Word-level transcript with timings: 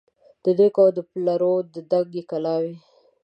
د 0.43 0.45
نیکو 0.57 0.81
او 0.85 0.91
د 0.97 0.99
پلرو 1.09 1.53
دنګي 1.91 2.23
کلاوي 2.31 2.75